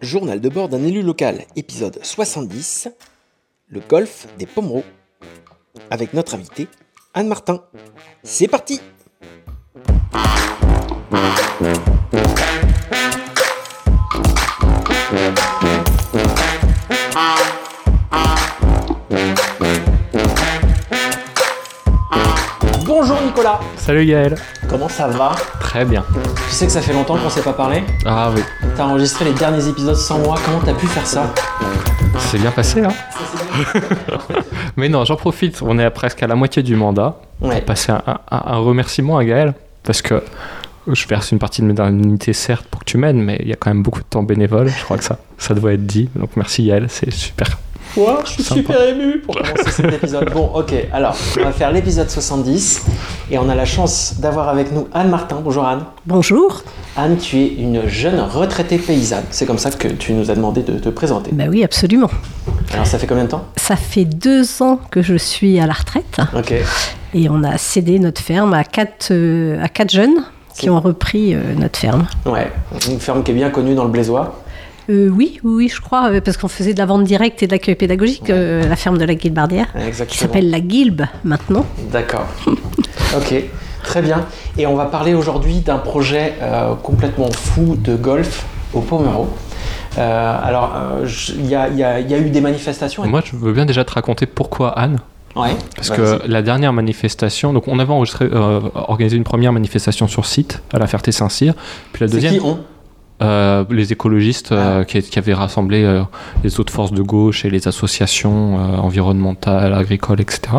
Journal 0.00 0.40
de 0.40 0.48
bord 0.48 0.68
d'un 0.68 0.84
élu 0.84 1.02
local, 1.02 1.46
épisode 1.56 1.98
70, 2.02 2.88
le 3.66 3.80
golf 3.80 4.28
des 4.38 4.46
Pomereaux, 4.46 4.84
avec 5.90 6.14
notre 6.14 6.34
invité 6.34 6.68
Anne 7.12 7.26
Martin. 7.26 7.64
C'est 8.22 8.46
parti 8.46 8.80
Bonjour 22.86 23.20
Nicolas, 23.22 23.60
Salut 23.76 24.04
Yael. 24.04 24.36
Comment 24.74 24.88
ça 24.88 25.06
va 25.06 25.30
Très 25.60 25.84
bien. 25.84 26.04
Tu 26.48 26.52
sais 26.54 26.66
que 26.66 26.72
ça 26.72 26.80
fait 26.80 26.92
longtemps 26.92 27.16
qu'on 27.16 27.30
s'est 27.30 27.42
pas 27.42 27.52
parlé 27.52 27.84
Ah 28.04 28.30
oui, 28.34 28.42
T'as 28.76 28.86
enregistré 28.86 29.24
les 29.24 29.32
derniers 29.32 29.68
épisodes 29.68 29.94
sans 29.94 30.18
moi, 30.18 30.34
comment 30.44 30.58
t'as 30.64 30.74
pu 30.74 30.86
faire 30.88 31.06
ça 31.06 31.32
c'est 32.30 32.38
bien 32.38 32.52
passé 32.52 32.80
hein. 32.80 32.92
Mais 34.76 34.88
non, 34.88 35.04
j'en 35.04 35.16
profite, 35.16 35.60
on 35.62 35.78
est 35.80 35.84
à 35.84 35.90
presque 35.90 36.22
à 36.22 36.26
la 36.28 36.34
moitié 36.36 36.62
du 36.62 36.76
mandat. 36.76 37.16
Ouais, 37.40 37.60
Passer 37.60 37.90
un, 37.92 38.02
un- 38.06 38.20
un 38.30 38.56
remerciement 38.58 39.18
à 39.18 39.24
Gaël, 39.24 39.54
parce 39.82 40.00
que 40.00 40.22
je 40.88 41.06
verse 41.08 41.32
une 41.32 41.38
partie 41.40 41.60
de 41.62 41.66
mes 41.66 41.80
indemnités 41.80 42.32
certes 42.32 42.66
pour 42.70 42.80
que 42.80 42.84
tu 42.84 42.98
m'aides, 42.98 43.16
mais 43.16 43.38
il 43.42 43.48
y 43.48 43.52
a 43.52 43.56
quand 43.56 43.70
même 43.70 43.82
beaucoup 43.82 44.00
de 44.00 44.04
temps 44.06 44.22
bénévole, 44.22 44.68
je 44.68 44.84
crois 44.84 44.96
que 44.96 45.04
ça, 45.04 45.18
ça 45.38 45.54
doit 45.54 45.72
être 45.72 45.86
dit. 45.86 46.08
Donc 46.14 46.30
merci 46.36 46.62
Yael, 46.64 46.86
c'est 46.88 47.12
super. 47.12 47.58
Wow, 47.96 48.18
je 48.24 48.30
suis 48.32 48.42
Sympa. 48.42 48.60
super 48.60 48.82
ému 48.88 49.18
pour 49.20 49.36
commencer 49.36 49.70
cet 49.70 49.92
épisode. 49.92 50.32
Bon, 50.32 50.50
ok, 50.52 50.74
alors, 50.92 51.16
on 51.38 51.44
va 51.44 51.52
faire 51.52 51.70
l'épisode 51.70 52.10
70 52.10 52.82
et 53.30 53.38
on 53.38 53.48
a 53.48 53.54
la 53.54 53.64
chance 53.64 54.14
d'avoir 54.18 54.48
avec 54.48 54.72
nous 54.72 54.88
Anne 54.92 55.10
Martin. 55.10 55.36
Bonjour 55.44 55.64
Anne. 55.64 55.84
Bonjour. 56.04 56.62
Anne, 56.96 57.16
tu 57.18 57.38
es 57.38 57.46
une 57.54 57.86
jeune 57.86 58.18
retraitée 58.18 58.78
paysanne. 58.78 59.22
C'est 59.30 59.46
comme 59.46 59.58
ça 59.58 59.70
que 59.70 59.86
tu 59.86 60.12
nous 60.12 60.28
as 60.32 60.34
demandé 60.34 60.62
de 60.62 60.72
te 60.78 60.88
présenter. 60.88 61.30
Ben 61.32 61.48
oui, 61.48 61.62
absolument. 61.62 62.10
Alors, 62.72 62.84
ça 62.86 62.98
fait 62.98 63.06
combien 63.06 63.24
de 63.24 63.30
temps? 63.30 63.44
Ça 63.56 63.76
fait 63.76 64.04
deux 64.04 64.60
ans 64.60 64.80
que 64.90 65.00
je 65.00 65.14
suis 65.14 65.60
à 65.60 65.66
la 65.68 65.72
retraite 65.74 66.18
Ok. 66.36 66.52
et 67.14 67.28
on 67.30 67.44
a 67.44 67.58
cédé 67.58 68.00
notre 68.00 68.20
ferme 68.20 68.54
à 68.54 68.64
quatre, 68.64 69.08
euh, 69.12 69.62
à 69.62 69.68
quatre 69.68 69.92
jeunes 69.92 70.24
qui 70.58 70.68
ont 70.68 70.80
repris 70.80 71.34
euh, 71.34 71.40
notre 71.56 71.78
ferme. 71.78 72.06
Ouais, 72.26 72.50
une 72.90 72.98
ferme 72.98 73.22
qui 73.22 73.30
est 73.30 73.34
bien 73.34 73.50
connue 73.50 73.74
dans 73.76 73.84
le 73.84 73.90
Blaisois. 73.90 74.40
Euh, 74.90 75.08
oui, 75.08 75.40
oui, 75.42 75.68
je 75.68 75.80
crois, 75.80 76.10
euh, 76.10 76.20
parce 76.20 76.36
qu'on 76.36 76.48
faisait 76.48 76.74
de 76.74 76.78
la 76.78 76.86
vente 76.86 77.04
directe 77.04 77.42
et 77.42 77.46
de 77.46 77.52
l'accueil 77.52 77.74
pédagogique, 77.74 78.28
euh, 78.30 78.66
la 78.68 78.76
ferme 78.76 78.98
de 78.98 79.04
la 79.04 79.14
Guilbardière, 79.14 79.72
qui 79.72 79.86
Exactement. 79.86 80.20
s'appelle 80.20 80.50
la 80.50 80.60
Guilbe 80.60 81.02
maintenant. 81.24 81.64
D'accord. 81.90 82.26
ok, 82.46 83.34
très 83.82 84.02
bien. 84.02 84.26
Et 84.58 84.66
on 84.66 84.74
va 84.76 84.84
parler 84.86 85.14
aujourd'hui 85.14 85.60
d'un 85.60 85.78
projet 85.78 86.34
euh, 86.42 86.74
complètement 86.74 87.30
fou 87.30 87.76
de 87.78 87.96
golf 87.96 88.44
au 88.74 88.80
Pomereux. 88.80 89.28
Euh, 89.96 90.36
alors, 90.42 90.72
euh, 90.76 91.08
il 91.36 91.46
y, 91.46 91.54
a, 91.54 91.68
y 91.68 92.02
y 92.10 92.14
eu 92.14 92.30
des 92.30 92.40
manifestations. 92.40 93.06
Moi, 93.06 93.22
je 93.24 93.36
veux 93.36 93.52
bien 93.52 93.64
déjà 93.64 93.84
te 93.84 93.92
raconter 93.92 94.26
pourquoi 94.26 94.70
Anne. 94.78 94.98
Ouais. 95.36 95.50
Parce 95.76 95.90
que 95.90 96.20
la 96.28 96.42
dernière 96.42 96.72
manifestation, 96.72 97.52
donc 97.52 97.66
on 97.66 97.78
avait 97.80 97.92
enregistré, 97.92 98.26
euh, 98.30 98.60
organisé 98.74 99.16
une 99.16 99.24
première 99.24 99.52
manifestation 99.52 100.06
sur 100.06 100.26
site 100.26 100.62
à 100.72 100.78
la 100.78 100.86
Ferté-Saint-Cyr, 100.86 101.54
puis 101.92 102.02
la 102.04 102.08
C'est 102.08 102.14
deuxième, 102.14 102.34
qui 102.34 102.40
on? 102.40 102.60
Euh, 103.22 103.64
les 103.70 103.92
écologistes 103.92 104.50
euh, 104.50 104.80
Ah. 104.80 104.84
qui, 104.84 105.00
qui 105.00 105.18
avaient 105.18 105.34
rassemblé 105.34 105.84
euh, 105.84 106.02
les 106.42 106.58
autres 106.58 106.72
forces 106.72 106.90
de 106.90 107.02
gauche 107.02 107.44
et 107.44 107.50
les 107.50 107.68
associations 107.68 108.56
environnementales, 108.56 109.72
agricoles, 109.72 110.20
etc. 110.20 110.56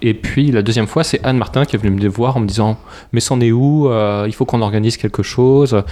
Et 0.00 0.14
puis 0.14 0.52
la 0.52 0.62
deuxième 0.62 0.86
fois, 0.86 1.02
c'est 1.02 1.20
Anne 1.26 1.36
Martin 1.36 1.64
qui 1.64 1.74
est 1.74 1.78
venue 1.80 2.00
me 2.00 2.08
voir 2.08 2.36
en 2.36 2.40
me 2.40 2.46
disant 2.46 2.78
Mais 3.12 3.18
c'en 3.18 3.40
est 3.40 3.50
où 3.50 3.90
Il 4.26 4.32
faut 4.32 4.44
qu'on 4.44 4.62
organise 4.62 4.96
quelque 4.96 5.24
chose? 5.24 5.82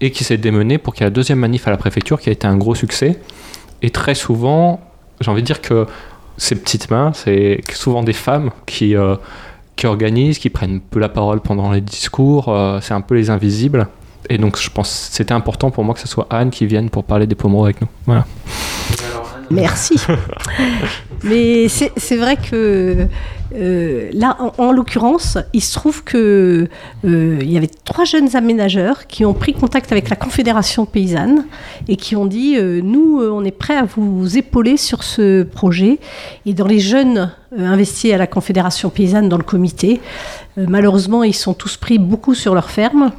Et 0.00 0.10
qui 0.10 0.24
s'est 0.24 0.38
démenée 0.38 0.78
pour 0.78 0.94
qu'il 0.94 1.02
y 1.02 1.04
ait 1.04 1.10
la 1.10 1.14
deuxième 1.14 1.38
manif 1.38 1.68
à 1.68 1.70
la 1.70 1.76
préfecture 1.76 2.18
qui 2.18 2.30
a 2.30 2.32
été 2.32 2.46
un 2.46 2.56
gros 2.56 2.74
succès. 2.74 3.20
Et 3.82 3.90
très 3.90 4.14
souvent, 4.14 4.80
j'ai 5.20 5.30
envie 5.30 5.42
de 5.42 5.46
dire 5.46 5.60
que 5.60 5.86
ces 6.38 6.54
petites 6.54 6.90
mains, 6.90 7.12
c'est 7.12 7.60
souvent 7.74 8.02
des 8.02 8.14
femmes 8.14 8.50
qui, 8.64 8.94
qui 9.76 9.86
organisent, 9.86 10.38
qui 10.38 10.48
prennent 10.48 10.80
peu 10.80 10.98
la 10.98 11.10
parole 11.10 11.40
pendant 11.40 11.70
les 11.72 11.82
discours. 11.82 12.44
c'est 12.80 12.94
un 12.94 13.02
peu 13.02 13.14
les 13.14 13.28
invisibles. 13.28 13.86
Et 14.28 14.38
donc, 14.38 14.58
je 14.58 14.70
pense 14.70 15.08
que 15.10 15.16
c'était 15.16 15.32
important 15.32 15.70
pour 15.70 15.84
moi 15.84 15.94
que 15.94 16.00
ce 16.00 16.08
soit 16.08 16.26
Anne 16.30 16.50
qui 16.50 16.66
vienne 16.66 16.90
pour 16.90 17.04
parler 17.04 17.26
des 17.26 17.34
pommeaux 17.34 17.64
avec 17.64 17.80
nous. 17.80 17.88
Voilà. 18.06 18.26
Merci. 19.50 19.96
Mais 21.24 21.68
c'est 21.68 22.16
vrai 22.16 22.36
que 22.36 23.08
euh, 23.54 24.08
là, 24.12 24.36
en, 24.38 24.52
en 24.64 24.72
l'occurrence, 24.72 25.38
il 25.52 25.60
se 25.60 25.74
trouve 25.74 26.04
que 26.04 26.68
euh, 27.04 27.38
il 27.40 27.50
y 27.50 27.56
avait 27.56 27.70
trois 27.84 28.04
jeunes 28.04 28.36
aménageurs 28.36 29.06
qui 29.06 29.24
ont 29.24 29.34
pris 29.34 29.52
contact 29.52 29.90
avec 29.90 30.08
la 30.08 30.16
Confédération 30.16 30.86
paysanne 30.86 31.46
et 31.88 31.96
qui 31.96 32.14
ont 32.14 32.26
dit 32.26 32.56
euh, 32.56 32.80
nous, 32.82 33.20
euh, 33.20 33.30
on 33.30 33.44
est 33.44 33.50
prêts 33.50 33.76
à 33.76 33.84
vous 33.84 34.38
épauler 34.38 34.76
sur 34.76 35.02
ce 35.02 35.42
projet. 35.42 35.98
Et 36.46 36.54
dans 36.54 36.66
les 36.66 36.78
jeunes 36.78 37.32
investis 37.58 38.12
à 38.12 38.18
la 38.18 38.28
Confédération 38.28 38.88
paysanne 38.88 39.28
dans 39.28 39.38
le 39.38 39.42
comité, 39.42 40.00
malheureusement, 40.56 41.24
ils 41.24 41.34
sont 41.34 41.54
tous 41.54 41.76
pris 41.76 41.98
beaucoup 41.98 42.34
sur 42.34 42.54
leur 42.54 42.70
ferme. 42.70 43.10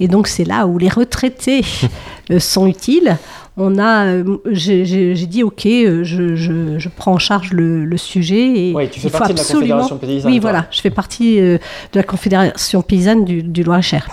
Et 0.00 0.08
donc 0.08 0.26
c'est 0.26 0.44
là 0.44 0.66
où 0.66 0.78
les 0.78 0.88
retraités 0.88 1.64
sont 2.38 2.66
utiles. 2.66 3.16
On 3.56 3.78
a, 3.78 4.06
euh, 4.06 4.36
j'ai 4.52 5.14
dit 5.26 5.42
ok, 5.42 5.66
euh, 5.66 6.04
je, 6.04 6.34
je- 6.36 6.78
je 6.78 6.88
prends 6.88 7.12
en 7.12 7.18
charge 7.18 7.52
le, 7.52 7.84
le 7.84 7.96
sujet 7.98 8.68
et 8.70 8.74
tu 8.90 9.00
fais 9.00 9.08
il 9.08 9.10
faut 9.10 9.18
partie 9.18 9.32
de 9.34 9.38
la 9.38 9.42
absolument- 9.42 9.60
Confédération 9.88 9.98
paysanne. 9.98 10.30
Oui, 10.30 10.40
toi. 10.40 10.50
voilà, 10.50 10.66
je 10.70 10.80
fais 10.80 10.90
partie 10.90 11.40
euh, 11.40 11.58
de 11.92 11.98
la 11.98 12.02
Confédération 12.04 12.80
paysanne 12.82 13.24
du, 13.24 13.42
du 13.42 13.62
Loir-et-Cher. 13.62 14.06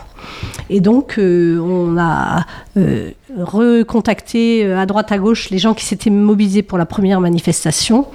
Et 0.70 0.82
donc 0.82 1.16
euh, 1.18 1.60
on 1.60 1.98
a 1.98 2.46
euh, 2.76 3.12
recontacté 3.38 4.66
euh, 4.66 4.78
à 4.78 4.86
droite 4.86 5.12
à 5.12 5.18
gauche 5.18 5.50
les 5.52 5.58
gens 5.60 5.74
qui 5.74 5.86
s'étaient 5.86 6.10
mobilisés 6.10 6.64
pour 6.64 6.78
la 6.78 6.86
première 6.86 7.22
manifestation. 7.22 8.08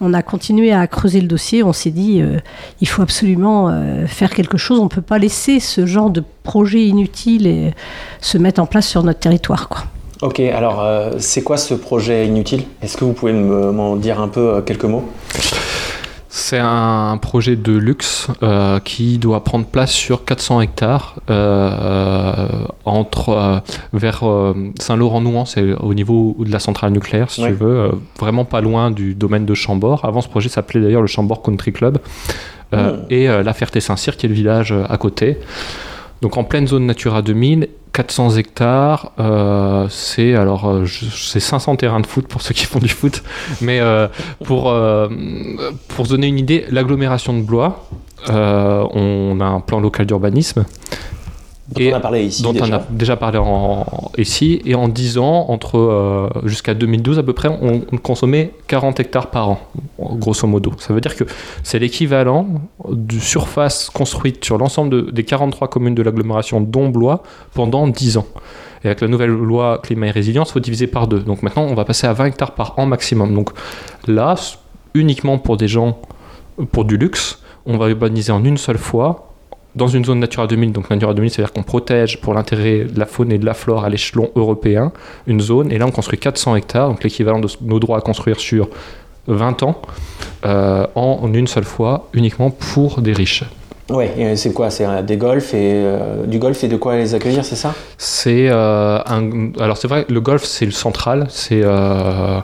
On 0.00 0.12
a 0.12 0.22
continué 0.22 0.72
à 0.72 0.86
creuser 0.86 1.20
le 1.20 1.28
dossier. 1.28 1.62
On 1.62 1.72
s'est 1.72 1.90
dit 1.90 2.20
euh, 2.20 2.38
il 2.80 2.88
faut 2.88 3.02
absolument 3.02 3.68
euh, 3.70 4.06
faire 4.06 4.30
quelque 4.30 4.58
chose. 4.58 4.78
On 4.80 4.84
ne 4.84 4.88
peut 4.88 5.00
pas 5.00 5.18
laisser 5.18 5.60
ce 5.60 5.86
genre 5.86 6.10
de 6.10 6.22
projet 6.42 6.84
inutile 6.84 7.46
et, 7.46 7.72
se 8.20 8.38
mettre 8.38 8.60
en 8.60 8.66
place 8.66 8.88
sur 8.88 9.02
notre 9.04 9.20
territoire. 9.20 9.35
Quoi. 9.38 9.78
Ok, 10.22 10.40
alors 10.40 10.82
euh, 10.82 11.10
c'est 11.18 11.42
quoi 11.42 11.56
ce 11.58 11.74
projet 11.74 12.26
inutile? 12.26 12.62
Est-ce 12.82 12.96
que 12.96 13.04
vous 13.04 13.12
pouvez 13.12 13.32
me- 13.34 13.70
m'en 13.70 13.96
dire 13.96 14.20
un 14.20 14.28
peu 14.28 14.40
euh, 14.54 14.60
quelques 14.62 14.84
mots? 14.84 15.04
C'est 16.28 16.58
un 16.60 17.18
projet 17.20 17.56
de 17.56 17.72
luxe 17.72 18.28
euh, 18.42 18.78
qui 18.80 19.16
doit 19.18 19.42
prendre 19.42 19.64
place 19.64 19.90
sur 19.90 20.24
400 20.26 20.60
hectares 20.60 21.14
euh, 21.30 22.46
entre 22.84 23.30
euh, 23.30 23.58
vers 23.94 24.22
euh, 24.24 24.54
Saint-Laurent-Nouan, 24.78 25.44
c'est 25.46 25.72
au 25.80 25.94
niveau 25.94 26.36
de 26.38 26.50
la 26.52 26.58
centrale 26.58 26.92
nucléaire, 26.92 27.30
si 27.30 27.42
Ouais. 27.42 27.48
tu 27.48 27.54
veux, 27.54 27.78
euh, 27.80 27.88
vraiment 28.20 28.44
pas 28.44 28.60
loin 28.60 28.90
du 28.90 29.14
domaine 29.14 29.46
de 29.46 29.54
Chambord. 29.54 30.04
Avant, 30.04 30.20
ce 30.20 30.28
projet 30.28 30.48
s'appelait 30.50 30.80
d'ailleurs 30.80 31.00
le 31.00 31.06
Chambord 31.06 31.42
Country 31.42 31.72
Club 31.72 31.98
euh, 32.74 32.96
Mm. 32.96 33.00
et 33.10 33.28
euh, 33.30 33.42
la 33.42 33.52
Ferté-Saint-Cyr, 33.54 34.16
qui 34.16 34.26
est 34.26 34.28
le 34.28 34.34
village 34.34 34.72
euh, 34.72 34.84
à 34.88 34.96
côté. 34.98 35.38
Donc 36.22 36.36
en 36.36 36.44
pleine 36.44 36.66
zone 36.66 36.86
Natura 36.86 37.22
2000, 37.22 37.68
400 37.92 38.36
hectares, 38.36 39.12
euh, 39.18 39.86
c'est 39.90 40.34
alors 40.34 40.68
euh, 40.68 40.84
c'est 40.86 41.40
500 41.40 41.76
terrains 41.76 42.00
de 42.00 42.06
foot 42.06 42.26
pour 42.26 42.42
ceux 42.42 42.54
qui 42.54 42.64
font 42.66 42.78
du 42.78 42.88
foot, 42.88 43.22
mais 43.60 43.80
euh, 43.80 44.08
pour 44.44 44.74
pour 45.88 46.06
donner 46.06 46.26
une 46.26 46.38
idée, 46.38 46.66
l'agglomération 46.70 47.36
de 47.36 47.42
Blois, 47.42 47.88
on 48.28 49.38
a 49.40 49.44
un 49.44 49.60
plan 49.60 49.80
local 49.80 50.06
d'urbanisme 50.06 50.64
Dont 51.68 51.80
Et 51.80 51.92
on 51.92 51.96
a 51.96 52.00
parlé 52.00 52.24
ici 52.24 52.42
dont 52.42 52.52
déjà. 52.52 52.64
on 52.66 52.72
a 52.72 52.82
déjà 52.90 53.16
parlé 53.16 53.38
en, 53.38 53.84
ici, 54.18 54.62
et 54.64 54.74
en 54.76 54.86
10 54.88 55.18
ans, 55.18 55.46
entre 55.48 55.76
euh, 55.78 56.28
jusqu'à 56.44 56.74
2012 56.74 57.18
à 57.18 57.22
peu 57.24 57.32
près, 57.32 57.48
on, 57.48 57.82
on 57.92 57.96
consommait 57.96 58.52
40 58.68 59.00
hectares 59.00 59.30
par 59.30 59.48
an, 59.50 59.58
grosso 59.98 60.46
modo. 60.46 60.72
Ça 60.78 60.94
veut 60.94 61.00
dire 61.00 61.16
que 61.16 61.24
c'est 61.64 61.78
l'équivalent 61.80 62.46
de 62.88 63.18
surface 63.18 63.90
construite 63.90 64.44
sur 64.44 64.58
l'ensemble 64.58 64.90
de- 64.90 65.10
des 65.10 65.24
43 65.24 65.68
communes 65.68 65.96
de 65.96 66.02
l'agglomération 66.02 66.60
dont 66.60 66.88
Blois 66.88 67.22
pendant 67.52 67.88
10 67.88 68.16
ans. 68.18 68.26
Et 68.84 68.86
avec 68.86 69.00
la 69.00 69.08
nouvelle 69.08 69.30
loi 69.30 69.80
climat 69.82 70.06
et 70.06 70.10
résilience, 70.12 70.50
il 70.50 70.52
faut 70.52 70.60
diviser 70.60 70.86
par 70.86 71.08
deux. 71.08 71.18
Donc 71.20 71.42
maintenant, 71.42 71.64
on 71.64 71.74
va 71.74 71.84
passer 71.84 72.06
à 72.06 72.12
20 72.12 72.26
hectares 72.26 72.52
par 72.54 72.78
an 72.78 72.86
maximum. 72.86 73.34
Donc 73.34 73.50
là, 74.06 74.36
uniquement 74.94 75.38
pour 75.38 75.56
des 75.56 75.66
gens, 75.66 75.98
pour 76.70 76.84
du 76.84 76.96
luxe, 76.96 77.40
on 77.66 77.76
va 77.76 77.88
urbaniser 77.88 78.30
en 78.30 78.44
une 78.44 78.56
seule 78.58 78.78
fois 78.78 79.32
dans 79.76 79.88
une 79.88 80.04
zone 80.04 80.18
Natura 80.18 80.46
2000. 80.46 80.72
Donc 80.72 80.90
Natura 80.90 81.14
2000, 81.14 81.30
c'est-à-dire 81.30 81.52
qu'on 81.52 81.62
protège 81.62 82.20
pour 82.20 82.34
l'intérêt 82.34 82.84
de 82.84 82.98
la 82.98 83.06
faune 83.06 83.30
et 83.30 83.38
de 83.38 83.46
la 83.46 83.54
flore 83.54 83.84
à 83.84 83.88
l'échelon 83.88 84.30
européen 84.34 84.90
une 85.26 85.40
zone. 85.40 85.70
Et 85.70 85.78
là, 85.78 85.86
on 85.86 85.90
construit 85.92 86.18
400 86.18 86.56
hectares, 86.56 86.88
donc 86.88 87.04
l'équivalent 87.04 87.38
de 87.38 87.48
nos 87.60 87.78
droits 87.78 87.98
à 87.98 88.00
construire 88.00 88.40
sur 88.40 88.68
20 89.28 89.62
ans, 89.62 89.80
euh, 90.44 90.86
en, 90.94 91.32
une 91.32 91.46
seule 91.46 91.64
fois, 91.64 92.08
uniquement 92.12 92.50
pour 92.50 93.00
des 93.00 93.12
riches. 93.12 93.44
Ouais, 93.88 94.12
et 94.18 94.36
c'est 94.36 94.52
quoi? 94.52 94.70
C'est 94.70 94.84
euh, 94.84 95.02
des 95.02 95.16
golfs 95.16 95.54
et 95.54 95.72
euh, 95.74 96.26
du 96.26 96.40
golf 96.40 96.62
et 96.64 96.68
de 96.68 96.76
quoi 96.76 96.96
les 96.96 97.14
accueillir, 97.14 97.44
c'est 97.44 97.54
ça? 97.54 97.72
C'est 97.98 98.48
euh, 98.50 98.98
un. 99.06 99.52
Alors 99.60 99.76
c'est 99.76 99.86
vrai, 99.86 100.04
le 100.08 100.20
golf 100.20 100.42
c'est 100.42 100.66
le 100.66 100.72
central, 100.72 101.26
c'est. 101.28 101.60
Euh, 101.62 102.40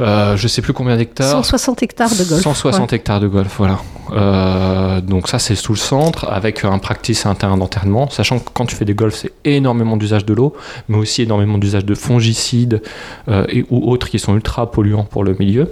euh, 0.00 0.36
je 0.36 0.48
sais 0.48 0.62
plus 0.62 0.72
combien 0.72 0.96
d'hectares. 0.96 1.30
160 1.30 1.82
hectares 1.82 2.10
de 2.10 2.24
golf. 2.24 2.42
160 2.42 2.92
hectares 2.92 3.20
de 3.20 3.28
golf, 3.28 3.54
voilà. 3.58 3.78
Euh, 4.12 5.00
donc 5.00 5.28
ça 5.28 5.38
c'est 5.38 5.54
sous 5.54 5.72
le 5.72 5.78
centre 5.78 6.26
avec 6.30 6.64
un 6.64 6.78
practice 6.78 7.24
et 7.24 7.28
un 7.28 7.34
terrain 7.34 7.56
d'enterrement, 7.56 8.10
sachant 8.10 8.38
que 8.38 8.50
quand 8.52 8.66
tu 8.66 8.76
fais 8.76 8.84
des 8.84 8.94
golfs 8.94 9.16
c'est 9.16 9.32
énormément 9.44 9.96
d'usage 9.96 10.24
de 10.26 10.34
l'eau, 10.34 10.54
mais 10.88 10.98
aussi 10.98 11.22
énormément 11.22 11.58
d'usage 11.58 11.84
de 11.84 11.94
fongicides 11.94 12.82
euh, 13.28 13.46
et, 13.48 13.64
ou 13.70 13.90
autres 13.90 14.08
qui 14.08 14.18
sont 14.18 14.34
ultra 14.34 14.70
polluants 14.70 15.04
pour 15.04 15.24
le 15.24 15.34
milieu. 15.38 15.70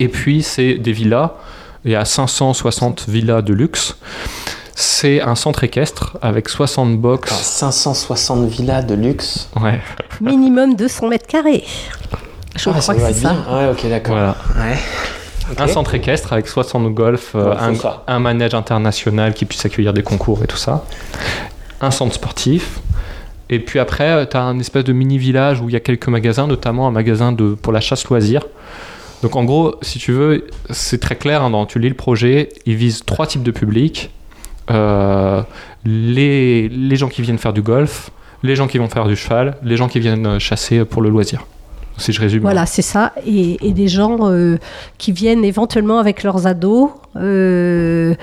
Et 0.00 0.08
puis 0.08 0.42
c'est 0.42 0.74
des 0.74 0.92
villas, 0.92 1.32
il 1.84 1.92
y 1.92 1.96
a 1.96 2.04
560 2.04 3.08
villas 3.08 3.42
de 3.42 3.52
luxe. 3.52 3.96
C'est 4.76 5.20
un 5.20 5.36
centre 5.36 5.62
équestre 5.62 6.16
avec 6.20 6.48
60 6.48 6.98
box. 6.98 7.30
Alors, 7.30 7.40
560 7.40 8.48
villas 8.48 8.82
de 8.82 8.94
luxe. 8.94 9.48
Ouais, 9.60 9.80
Minimum 10.20 10.74
200 10.74 11.08
mètres 11.08 11.26
carrés. 11.28 11.64
Je 12.56 12.70
Ah, 12.70 12.78
crois 12.80 12.94
que 12.94 13.00
c'est 13.00 13.12
ça. 13.14 13.32
bien. 13.32 13.56
Ouais, 13.56 13.70
ok, 13.70 13.88
d'accord. 13.88 14.14
voilà. 14.14 14.36
Ouais. 14.56 14.76
Ok. 15.50 15.60
Un 15.60 15.66
centre 15.66 15.94
équestre 15.94 16.32
avec 16.32 16.46
60 16.46 16.94
golf, 16.94 17.32
euh, 17.34 17.54
un, 18.06 18.18
manège 18.18 18.54
international 18.54 19.34
qui 19.34 19.44
puisse 19.44 19.64
accueillir 19.66 19.92
des 19.92 20.02
concours 20.02 20.42
et 20.42 20.46
tout 20.46 20.56
ça. 20.56 20.84
Un 21.80 21.90
centre 21.90 22.14
sportif. 22.14 22.78
Et 23.50 23.58
puis 23.58 23.78
après, 23.78 24.26
tu 24.26 24.36
as 24.38 24.42
un 24.42 24.58
espèce 24.58 24.84
de 24.84 24.92
mini 24.94 25.18
village 25.18 25.60
où 25.60 25.68
il 25.68 25.72
y 25.72 25.76
a 25.76 25.80
quelques 25.80 26.08
magasins, 26.08 26.46
notamment 26.46 26.88
un 26.88 26.90
magasin 26.90 27.32
de, 27.32 27.54
pour 27.54 27.72
la 27.74 27.80
chasse 27.80 28.06
loisir. 28.06 28.42
Donc 29.22 29.36
en 29.36 29.44
gros, 29.44 29.74
si 29.82 29.98
tu 29.98 30.12
veux, 30.12 30.46
c'est 30.70 30.98
très 31.00 31.16
clair, 31.16 31.42
hein, 31.42 31.50
dans, 31.50 31.66
tu 31.66 31.78
lis 31.78 31.88
le 31.90 31.94
projet, 31.94 32.48
il 32.64 32.76
vise 32.76 33.04
trois 33.04 33.26
types 33.26 33.42
de 33.42 33.50
publics. 33.50 34.10
Euh, 34.70 35.42
les, 35.84 36.70
les 36.70 36.96
gens 36.96 37.08
qui 37.08 37.20
viennent 37.20 37.38
faire 37.38 37.52
du 37.52 37.60
golf, 37.62 38.10
les 38.42 38.56
gens 38.56 38.66
qui 38.66 38.78
vont 38.78 38.88
faire 38.88 39.06
du 39.06 39.16
cheval, 39.16 39.56
les 39.62 39.76
gens 39.76 39.88
qui 39.88 40.00
viennent 40.00 40.26
euh, 40.26 40.38
chasser 40.38 40.84
pour 40.86 41.02
le 41.02 41.10
loisir. 41.10 41.44
Si 41.96 42.12
je 42.12 42.20
résume. 42.20 42.42
Voilà, 42.42 42.66
c'est 42.66 42.82
ça. 42.82 43.12
Et, 43.26 43.72
des 43.72 43.88
gens 43.88 44.18
euh, 44.22 44.58
qui 44.98 45.12
viennent 45.12 45.44
éventuellement 45.44 45.98
avec 45.98 46.22
leurs 46.22 46.46
ados. 46.46 46.90
Euh, 47.16 48.14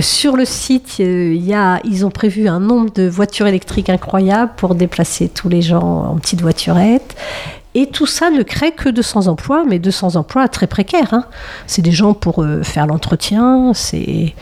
sur 0.00 0.36
le 0.36 0.44
site, 0.44 0.96
euh, 1.00 1.80
ils 1.84 2.06
ont 2.06 2.10
prévu 2.10 2.48
un 2.48 2.60
nombre 2.60 2.92
de 2.92 3.08
voitures 3.08 3.46
électriques 3.46 3.90
incroyable 3.90 4.52
pour 4.56 4.74
déplacer 4.74 5.28
tous 5.28 5.48
les 5.48 5.62
gens 5.62 6.06
en 6.10 6.16
petites 6.16 6.42
voiturettes. 6.42 7.16
Et 7.74 7.86
tout 7.86 8.06
ça 8.06 8.30
ne 8.30 8.42
crée 8.42 8.72
que 8.72 8.88
200 8.88 9.26
emplois, 9.26 9.64
mais 9.68 9.78
200 9.78 10.16
emplois 10.16 10.48
très 10.48 10.66
précaires. 10.66 11.12
hein. 11.12 11.24
C'est 11.66 11.82
des 11.82 11.92
gens 11.92 12.14
pour 12.14 12.44
faire 12.62 12.86
l'entretien, 12.86 13.72
c'est 13.74 14.34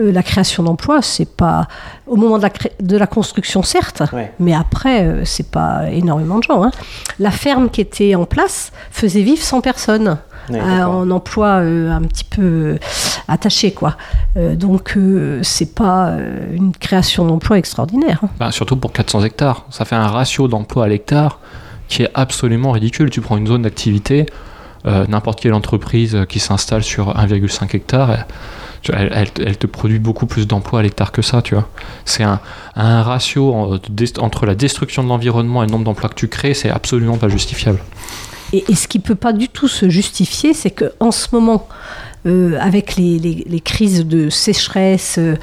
euh, 0.00 0.10
la 0.12 0.22
création 0.22 0.62
d'emplois. 0.62 1.02
C'est 1.02 1.28
pas 1.36 1.66
au 2.06 2.16
moment 2.16 2.38
de 2.38 2.42
la, 2.42 2.50
cré- 2.50 2.72
de 2.80 2.96
la 2.96 3.06
construction, 3.06 3.62
certes, 3.62 4.02
Ouais. 4.12 4.32
mais 4.40 4.54
après, 4.54 5.04
euh, 5.04 5.24
c'est 5.24 5.50
pas 5.50 5.90
énormément 5.90 6.38
de 6.38 6.42
gens. 6.44 6.62
hein. 6.64 6.70
La 7.18 7.30
ferme 7.30 7.70
qui 7.70 7.80
était 7.80 8.14
en 8.14 8.24
place 8.24 8.72
faisait 8.90 9.22
vivre 9.22 9.42
100 9.42 9.60
personnes 9.60 10.18
Ouais, 10.50 10.58
euh, 10.60 10.84
en 10.84 11.08
emploi 11.12 11.60
euh, 11.60 11.92
un 11.92 12.02
petit 12.02 12.24
peu 12.24 12.76
attaché, 13.28 13.70
quoi. 13.72 13.96
Euh, 14.36 14.56
donc, 14.56 14.94
euh, 14.96 15.38
c'est 15.44 15.72
pas 15.72 16.08
euh, 16.08 16.52
une 16.52 16.72
création 16.72 17.24
d'emplois 17.24 17.58
extraordinaire. 17.58 18.18
hein. 18.24 18.28
Bah, 18.40 18.50
surtout 18.50 18.76
pour 18.76 18.92
400 18.92 19.22
hectares. 19.22 19.64
Ça 19.70 19.84
fait 19.84 19.94
un 19.94 20.08
ratio 20.08 20.48
d'emploi 20.48 20.86
à 20.86 20.88
l'hectare 20.88 21.38
qui 21.86 22.02
est 22.02 22.10
absolument 22.14 22.72
ridicule. 22.72 23.08
Tu 23.10 23.20
prends 23.20 23.36
une 23.36 23.46
zone 23.46 23.62
d'activité, 23.62 24.26
euh, 24.84 25.06
n'importe 25.06 25.40
quelle 25.40 25.54
entreprise 25.54 26.18
qui 26.28 26.40
s'installe 26.40 26.82
sur 26.82 27.16
1,5 27.16 27.76
hectare, 27.76 28.10
elle, 28.90 29.56
te 29.56 29.66
produit 29.66 29.98
beaucoup 29.98 30.26
plus 30.26 30.46
d'emplois 30.46 30.80
à 30.80 30.82
l'hectare 30.82 31.12
que 31.12 31.22
ça, 31.22 31.42
tu 31.42 31.54
vois. 31.54 31.68
C'est 32.04 32.24
un, 32.24 32.40
ratio 32.74 33.78
entre 34.18 34.46
la 34.46 34.54
destruction 34.54 35.02
de 35.02 35.08
l'environnement 35.08 35.62
et 35.62 35.66
le 35.66 35.72
nombre 35.72 35.84
d'emplois 35.84 36.08
que 36.08 36.14
tu 36.14 36.28
crées, 36.28 36.54
c'est 36.54 36.70
absolument 36.70 37.16
pas 37.16 37.28
justifiable. 37.28 37.80
Et, 38.52 38.74
ce 38.74 38.88
qui 38.88 38.98
peut 38.98 39.14
pas 39.14 39.32
du 39.32 39.48
tout 39.48 39.68
se 39.68 39.88
justifier, 39.88 40.52
c'est 40.52 40.70
qu'en 40.70 41.10
ce 41.10 41.28
moment, 41.32 41.68
euh, 42.26 42.58
avec 42.60 42.96
les 42.96 43.62
crises 43.64 44.06
de 44.06 44.28
sécheresse, 44.28 45.16
euh, 45.18 45.36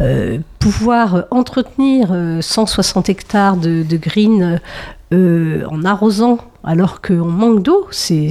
euh, 0.00 0.38
pouvoir 0.58 1.26
entretenir 1.30 2.08
euh, 2.12 2.40
160 2.40 3.08
hectares 3.08 3.56
de, 3.56 3.84
green 3.96 4.60
euh, 5.12 5.64
en 5.70 5.84
arrosant 5.84 6.38
alors 6.64 7.00
qu'on 7.00 7.30
manque 7.30 7.62
d'eau, 7.62 7.86
c'est 7.90 8.30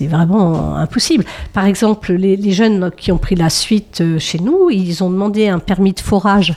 vraiment 0.00 0.76
impossible. 0.76 1.24
Par 1.52 1.64
exemple, 1.64 2.12
les, 2.12 2.50
jeunes 2.50 2.90
qui 2.96 3.12
ont 3.12 3.18
pris 3.18 3.36
la 3.36 3.50
suite 3.50 4.00
euh, 4.00 4.18
chez 4.18 4.40
nous, 4.40 4.70
ils 4.70 5.04
ont 5.04 5.10
demandé 5.10 5.48
un 5.48 5.60
permis 5.60 5.92
de 5.92 6.00
forage 6.00 6.54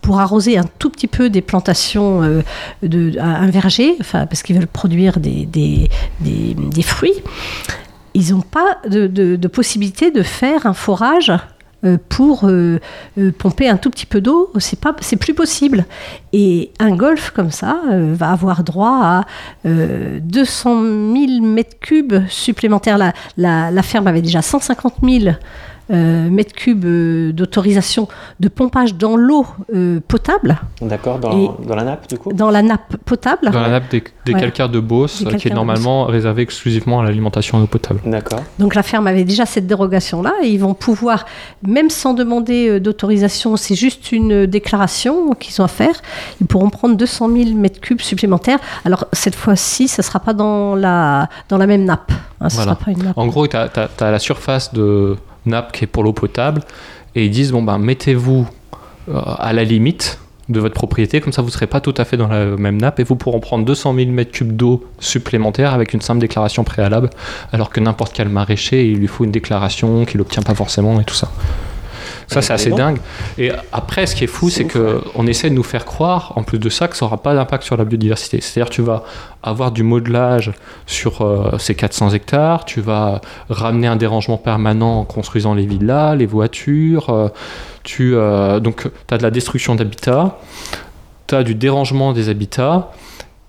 pour 0.00 0.20
arroser 0.20 0.56
un 0.56 0.64
tout 0.78 0.88
petit 0.88 1.08
peu 1.08 1.28
des 1.28 1.42
plantations 1.42 2.22
euh, 2.22 2.42
de 2.82 3.18
un 3.20 3.50
verger, 3.50 3.96
enfin 4.00 4.26
parce 4.26 4.42
qu'ils 4.42 4.56
veulent 4.56 4.66
produire 4.66 5.18
des, 5.18 5.90
fruits. 6.82 7.22
Ils 8.14 8.30
n'ont 8.30 8.40
pas 8.40 8.78
de, 8.88 9.46
possibilité 9.48 10.10
de 10.10 10.22
faire 10.22 10.64
un 10.64 10.74
forage 10.74 11.30
euh, 11.30 11.36
pour 12.08 12.44
euh, 12.44 12.80
euh, 13.18 13.32
pomper 13.32 13.68
un 13.68 13.76
tout 13.76 13.90
petit 13.90 14.06
peu 14.06 14.20
d'eau. 14.20 14.50
C'est 14.58 14.80
pas, 14.80 14.92
plus 14.92 15.34
possible. 15.34 15.86
Et 16.32 16.70
un 16.78 16.94
golf 16.94 17.30
comme 17.30 17.50
ça 17.50 17.80
euh, 17.90 18.14
va 18.14 18.30
avoir 18.30 18.62
droit 18.64 19.00
à 19.02 19.24
euh, 19.66 20.18
200 20.20 20.82
000 20.82 21.42
mètres 21.42 21.78
cubes 21.80 22.26
supplémentaires. 22.28 22.98
La, 22.98 23.12
la, 23.70 23.82
ferme 23.82 24.06
avait 24.06 24.22
déjà 24.22 24.42
150 24.42 24.94
000 25.02 25.24
euh, 25.28 25.32
mètres 25.90 26.52
cubes 26.54 26.84
euh, 26.84 27.32
d'autorisation 27.32 28.08
de 28.40 28.48
pompage 28.48 28.94
dans 28.94 29.16
l'eau 29.16 29.46
euh, 29.74 30.00
potable, 30.06 30.58
D'accord, 30.82 31.18
dans, 31.18 31.56
dans 31.66 31.76
la 31.76 31.84
nappe, 31.84 32.08
du 32.08 32.18
coup? 32.18 32.32
dans 32.32 32.50
la 32.50 32.62
nappe 32.62 32.96
potable. 33.04 33.50
Dans 33.50 33.60
la 33.60 33.68
nappe 33.70 33.90
des, 33.90 34.02
des 34.24 34.34
Ouais. 34.34 34.40
calcaires 34.40 34.68
de 34.68 34.80
Beauce, 34.80 35.14
euh, 35.14 35.18
qui 35.18 35.22
est 35.28 35.30
calcaires 35.32 35.54
normalement 35.54 36.04
réservée 36.06 36.42
exclusivement 36.42 37.00
à 37.00 37.04
l'alimentation 37.04 37.58
en 37.58 37.62
eau 37.62 37.66
potable. 37.66 38.00
D'accord. 38.04 38.42
Donc 38.58 38.74
la 38.74 38.82
ferme 38.82 39.06
avait 39.06 39.24
déjà 39.24 39.46
cette 39.46 39.66
dérogation-là 39.66 40.34
et 40.42 40.48
ils 40.48 40.58
vont 40.58 40.74
pouvoir, 40.74 41.24
même 41.62 41.90
sans 41.90 42.14
demander 42.14 42.68
euh, 42.68 42.80
d'autorisation, 42.80 43.56
c'est 43.56 43.74
juste 43.76 44.10
une 44.12 44.46
déclaration 44.46 45.32
qu'ils 45.34 45.60
ont 45.60 45.64
à 45.64 45.68
faire, 45.68 45.94
ils 46.40 46.46
pourront 46.46 46.70
prendre 46.70 46.96
200 46.96 47.28
000 47.32 47.50
mètres 47.54 47.80
cubes 47.80 48.00
supplémentaires. 48.00 48.58
Alors 48.84 49.06
cette 49.12 49.34
fois-ci, 49.36 49.88
ça 49.88 50.02
ne 50.02 50.04
sera 50.04 50.20
pas 50.20 50.32
dans 50.32 50.74
la, 50.74 51.28
dans 51.48 51.58
la 51.58 51.66
même 51.66 51.84
nappe. 51.84 52.10
hein, 52.40 52.48
Voilà. 52.50 52.72
sera 52.72 52.74
pas 52.76 52.90
une 52.90 53.02
nappe. 53.04 53.16
En 53.18 53.26
gros, 53.28 53.46
tu 53.46 53.56
as, 53.56 53.70
la 54.00 54.18
surface 54.18 54.72
de 54.74 55.16
nappe 55.46 55.72
qui 55.72 55.84
est 55.84 55.86
pour 55.86 56.02
l'eau 56.02 56.12
potable 56.12 56.62
et 57.14 57.24
ils 57.24 57.30
disent 57.30 57.52
bon 57.52 57.62
ben 57.62 57.78
mettez-vous 57.78 58.46
euh, 59.08 59.20
à 59.38 59.52
la 59.52 59.64
limite 59.64 60.18
de 60.48 60.60
votre 60.60 60.74
propriété, 60.74 61.20
comme 61.20 61.32
ça 61.32 61.42
vous 61.42 61.48
ne 61.48 61.52
serez 61.52 61.66
pas 61.66 61.80
tout 61.80 61.94
à 61.96 62.04
fait 62.04 62.16
dans 62.16 62.28
la 62.28 62.44
même 62.56 62.76
nappe 62.76 63.00
et 63.00 63.04
vous 63.04 63.16
pourrez 63.16 63.40
prendre 63.40 63.64
200 63.64 63.94
000 63.94 64.10
m3 64.10 64.44
d'eau 64.44 64.84
supplémentaire 65.00 65.74
avec 65.74 65.92
une 65.92 66.00
simple 66.00 66.20
déclaration 66.20 66.62
préalable, 66.62 67.10
alors 67.52 67.70
que 67.70 67.80
n'importe 67.80 68.12
quel 68.14 68.28
maraîcher, 68.28 68.88
il 68.88 68.98
lui 68.98 69.08
faut 69.08 69.24
une 69.24 69.32
déclaration 69.32 70.04
qu'il 70.04 70.18
n'obtient 70.18 70.42
pas 70.42 70.54
forcément 70.54 71.00
et 71.00 71.04
tout 71.04 71.14
ça. 71.14 71.32
Ça, 72.26 72.42
c'est 72.42 72.52
assez 72.52 72.70
dingue. 72.70 72.98
Et 73.38 73.50
après, 73.72 74.06
ce 74.06 74.14
qui 74.16 74.24
est 74.24 74.28
fou, 74.28 74.50
C'est 74.50 74.56
c'est 74.56 74.64
ouf, 74.64 74.72
que 74.72 75.00
on 75.14 75.26
essaie 75.26 75.48
de 75.48 75.54
nous 75.54 75.62
faire 75.62 75.84
croire, 75.84 76.32
en 76.36 76.42
plus 76.42 76.58
de 76.58 76.68
ça, 76.68 76.88
que 76.88 76.96
ça 76.96 77.04
n'aura 77.04 77.18
pas 77.18 77.34
d'impact 77.34 77.62
sur 77.62 77.76
la 77.76 77.84
biodiversité. 77.84 78.40
C'est-à-dire, 78.40 78.70
tu 78.70 78.82
vas 78.82 79.04
avoir 79.42 79.70
du 79.70 79.82
modelage 79.82 80.52
sur 80.86 81.22
euh, 81.22 81.56
ces 81.58 81.74
400 81.74 82.10
hectares, 82.10 82.64
tu 82.64 82.80
vas 82.80 83.20
ramener 83.48 83.86
un 83.86 83.96
dérangement 83.96 84.38
permanent 84.38 85.00
en 85.00 85.04
construisant 85.04 85.54
les 85.54 85.66
villas, 85.66 86.16
les 86.16 86.26
voitures, 86.26 87.10
euh, 87.10 87.28
tu, 87.84 88.14
euh, 88.14 88.58
donc 88.58 88.82
tu 88.82 89.14
as 89.14 89.18
de 89.18 89.22
la 89.22 89.30
destruction 89.30 89.76
d'habitats, 89.76 90.38
tu 91.28 91.34
as 91.36 91.44
du 91.44 91.54
dérangement 91.54 92.12
des 92.12 92.28
habitats, 92.28 92.90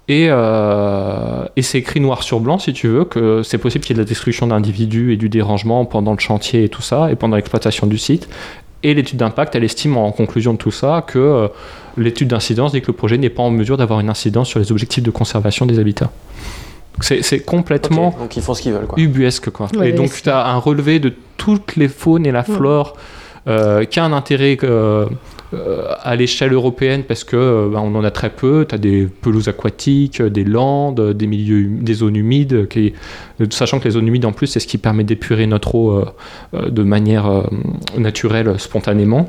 et, 0.07 0.27
euh, 0.29 1.45
et 1.57 1.61
c'est 1.61 1.79
écrit 1.79 1.99
noir 1.99 2.23
sur 2.23 2.39
blanc, 2.39 2.59
si 2.59 2.71
tu 2.71 2.87
veux, 2.87 3.03
que 3.03 3.43
c'est 3.43 3.57
possible 3.57 3.83
qu'il 3.83 3.95
y 3.95 3.99
ait 3.99 4.01
de 4.01 4.05
la 4.05 4.07
destruction 4.07 4.47
d'individus 4.47 5.11
et 5.11 5.17
du 5.17 5.27
dérangement 5.27 5.83
pendant 5.85 6.13
le 6.13 6.19
chantier 6.19 6.63
et 6.63 6.69
tout 6.69 6.81
ça, 6.81 7.11
et 7.11 7.15
pendant 7.15 7.35
l'exploitation 7.35 7.87
du 7.87 7.97
site. 7.97 8.29
Et 8.87 8.93
l'étude 8.93 9.17
d'impact, 9.17 9.53
elle 9.53 9.65
estime 9.65 9.97
en 9.97 10.13
conclusion 10.13 10.53
de 10.53 10.57
tout 10.57 10.71
ça 10.71 11.03
que 11.05 11.19
euh, 11.19 11.49
l'étude 11.97 12.29
d'incidence 12.29 12.71
dit 12.71 12.79
que 12.79 12.87
le 12.87 12.93
projet 12.93 13.17
n'est 13.17 13.29
pas 13.29 13.43
en 13.43 13.51
mesure 13.51 13.75
d'avoir 13.75 13.99
une 13.99 14.09
incidence 14.09 14.47
sur 14.47 14.59
les 14.59 14.71
objectifs 14.71 15.03
de 15.03 15.11
conservation 15.11 15.65
des 15.65 15.77
habitats. 15.77 16.09
C'est 17.01 17.41
complètement 17.41 18.15
Donc 18.17 18.37
ils 18.37 18.41
font 18.41 18.53
ce 18.53 18.61
qu'ils 18.61 18.71
veulent, 18.71 18.87
quoi. 18.87 18.97
ubuesque. 18.97 19.49
Quoi. 19.49 19.67
Ouais, 19.77 19.89
et 19.89 19.91
donc, 19.91 20.13
tu 20.23 20.29
as 20.29 20.47
un 20.47 20.57
relevé 20.57 20.99
de 20.99 21.13
toutes 21.35 21.75
les 21.75 21.89
faunes 21.89 22.25
et 22.25 22.31
la 22.31 22.43
flore 22.43 22.95
euh, 23.49 23.83
qui 23.83 23.99
a 23.99 24.05
un 24.05 24.13
intérêt 24.13 24.57
euh, 24.63 25.05
à 26.03 26.15
l'échelle 26.15 26.53
européenne 26.53 27.03
parce 27.03 27.23
que 27.23 27.35
euh, 27.37 27.69
ben, 27.71 27.79
on 27.79 27.95
en 27.95 28.03
a 28.03 28.11
très 28.11 28.29
peu. 28.29 28.65
Tu 28.67 28.75
as 28.75 28.77
des 28.77 29.05
pelouses 29.21 29.47
aquatiques, 29.47 30.21
des 30.21 30.43
landes, 30.43 31.13
des 31.13 31.27
milieux, 31.27 31.65
hum- 31.67 31.83
des 31.83 31.93
zones 31.93 32.15
humides, 32.15 32.67
qui, 32.67 32.93
euh, 33.41 33.45
sachant 33.49 33.79
que 33.79 33.85
les 33.85 33.91
zones 33.91 34.07
humides 34.07 34.25
en 34.25 34.33
plus, 34.33 34.47
c'est 34.47 34.59
ce 34.59 34.67
qui 34.67 34.77
permet 34.77 35.03
d'épurer 35.03 35.47
notre 35.47 35.75
eau 35.75 35.91
euh, 35.91 36.05
euh, 36.53 36.69
de 36.69 36.83
manière 36.83 37.27
euh, 37.27 37.43
naturelle, 37.97 38.59
spontanément. 38.59 39.27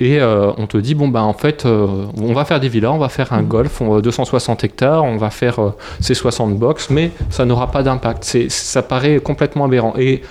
Et 0.00 0.20
euh, 0.20 0.50
on 0.56 0.66
te 0.66 0.76
dit, 0.76 0.94
bon, 0.96 1.06
bah, 1.06 1.22
en 1.22 1.34
fait, 1.34 1.66
euh, 1.66 1.86
on 2.20 2.32
va 2.32 2.44
faire 2.44 2.58
des 2.58 2.68
villas, 2.68 2.92
on 2.92 2.98
va 2.98 3.08
faire 3.08 3.32
un 3.32 3.42
golf, 3.44 3.80
on, 3.80 4.00
260 4.00 4.64
hectares, 4.64 5.04
on 5.04 5.16
va 5.18 5.30
faire 5.30 5.60
euh, 5.60 5.70
ces 6.00 6.14
60 6.14 6.58
box, 6.58 6.90
mais 6.90 7.12
ça 7.30 7.44
n'aura 7.44 7.70
pas 7.70 7.82
d'impact. 7.84 8.24
Ça 8.48 8.82
paraît 8.82 9.20
complètement 9.20 9.66
aberrant. 9.66 9.94
Et 9.96 10.22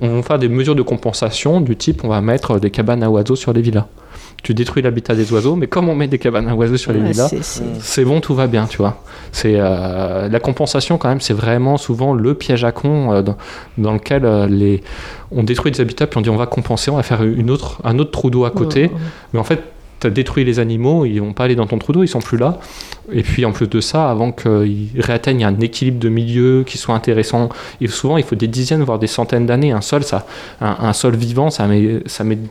on 0.00 0.16
va 0.16 0.22
faire 0.22 0.38
des 0.38 0.48
mesures 0.48 0.74
de 0.74 0.80
compensation 0.82 1.60
du 1.60 1.76
type, 1.76 2.02
on 2.04 2.08
va 2.08 2.22
mettre 2.22 2.58
des 2.58 2.70
cabanes 2.70 3.02
à 3.02 3.10
oiseaux 3.10 3.36
sur 3.36 3.52
les 3.52 3.60
villas. 3.60 3.86
Tu 4.44 4.54
détruis 4.54 4.82
l'habitat 4.82 5.16
des 5.16 5.32
oiseaux, 5.32 5.56
mais 5.56 5.66
comme 5.66 5.88
on 5.88 5.96
met 5.96 6.06
des 6.06 6.18
cabanes 6.18 6.46
à 6.48 6.54
oiseaux 6.54 6.76
sur 6.76 6.92
les 6.92 7.00
Ouais, 7.00 7.10
villas, 7.10 7.34
c'est- 7.80 8.04
bon, 8.04 8.20
tout 8.20 8.34
va 8.36 8.46
bien, 8.46 8.66
tu 8.66 8.76
vois. 8.76 9.02
C'est 9.32 9.54
euh, 9.58 10.28
la 10.28 10.38
compensation 10.38 10.96
quand 10.98 11.08
même, 11.08 11.20
c'est 11.20 11.34
vraiment 11.34 11.76
souvent 11.78 12.12
le 12.14 12.34
piège 12.34 12.62
à 12.64 12.70
con 12.70 13.12
euh, 13.12 13.22
dans, 13.22 13.36
dans 13.78 13.92
lequel 13.94 14.24
euh, 14.24 14.46
les 14.46 14.82
on 15.32 15.42
détruit 15.42 15.72
des 15.72 15.80
habitats 15.80 16.06
puis 16.06 16.18
on 16.18 16.20
dit 16.20 16.30
on 16.30 16.36
va 16.36 16.46
compenser, 16.46 16.90
on 16.92 16.96
va 16.96 17.02
faire 17.02 17.24
une 17.24 17.50
autre 17.50 17.80
un 17.82 17.98
autre 17.98 18.12
trou 18.12 18.30
d'eau 18.30 18.44
à 18.44 18.50
côté, 18.52 18.90
mais 19.32 19.40
en 19.40 19.44
fait 19.44 19.60
tu 20.04 20.08
as 20.08 20.10
détruit 20.10 20.44
les 20.44 20.58
animaux, 20.58 21.06
ils 21.06 21.18
vont 21.18 21.32
pas 21.32 21.44
aller 21.44 21.54
dans 21.54 21.66
ton 21.66 21.78
trou 21.78 21.92
d'eau, 21.92 22.02
ils 22.02 22.08
sont 22.08 22.20
plus 22.20 22.36
là. 22.36 22.58
Et 23.10 23.22
puis 23.22 23.44
en 23.46 23.52
plus 23.52 23.68
de 23.68 23.80
ça, 23.80 24.10
avant 24.10 24.32
qu'ils 24.32 24.88
réatteignent 24.98 25.44
un 25.44 25.58
équilibre 25.60 25.98
de 25.98 26.10
milieu 26.10 26.62
qui 26.66 26.76
soit 26.76 26.94
intéressant, 26.94 27.48
souvent 27.88 28.18
il 28.18 28.24
faut 28.24 28.34
des 28.34 28.46
dizaines 28.46 28.82
voire 28.82 28.98
des 28.98 29.06
centaines 29.06 29.46
d'années. 29.46 29.72
Un 29.72 29.80
sol, 29.80 30.02
ça, 30.02 30.26
un, 30.60 30.92
sol 30.92 31.16
vivant, 31.16 31.48
ça 31.50 31.66
met, 31.66 32.02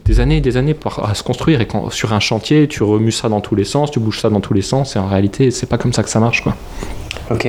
des 0.05 0.19
années 0.19 0.38
et 0.38 0.41
des 0.41 0.57
années 0.57 0.75
à 1.03 1.13
se 1.13 1.24
construire. 1.24 1.62
Et 1.62 1.67
quand 1.67 1.91
sur 1.91 2.13
un 2.13 2.19
chantier, 2.19 2.67
tu 2.67 2.81
remues 2.83 3.12
ça 3.12 3.29
dans 3.29 3.41
tous 3.41 3.55
les 3.55 3.65
sens, 3.65 3.91
tu 3.91 4.00
bouges 4.00 4.19
ça 4.19 4.29
dans 4.29 4.41
tous 4.41 4.53
les 4.53 4.62
sens, 4.62 4.95
et 4.95 5.00
en 5.00 5.07
réalité, 5.07 5.51
c'est 5.51 5.67
pas 5.67 5.77
comme 5.77 5.93
ça 5.93 6.03
que 6.03 6.10
ça 6.10 6.19
marche, 6.19 6.41
quoi. 6.43 6.55
Ok. 7.29 7.48